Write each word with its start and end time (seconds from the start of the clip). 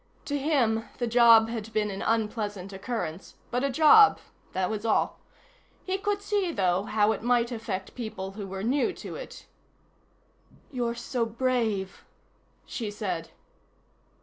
To 0.25 0.35
him, 0.35 0.85
the 0.97 1.05
job 1.05 1.47
had 1.49 1.71
been 1.73 1.91
an 1.91 2.01
unpleasant 2.01 2.73
occurrence, 2.73 3.35
but 3.51 3.63
a 3.63 3.69
job, 3.69 4.17
that 4.53 4.67
was 4.71 4.83
all. 4.83 5.19
He 5.83 5.99
could 5.99 6.23
see, 6.23 6.51
though, 6.51 6.85
how 6.85 7.11
it 7.11 7.21
might 7.21 7.51
affect 7.51 7.93
people 7.93 8.31
who 8.31 8.47
were 8.47 8.63
new 8.63 8.93
to 8.93 9.13
it. 9.15 9.45
"You're 10.71 10.95
so 10.95 11.23
brave," 11.27 12.03
she 12.65 12.89
said. 12.89 13.29